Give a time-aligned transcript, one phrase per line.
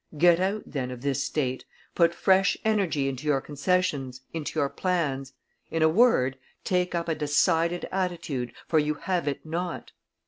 [0.17, 1.63] Get out, then, of this state;
[1.93, 5.33] put fresh energy into your concessions, into your plans;
[5.69, 9.91] in a word, take up a decided attitude, for you have it not.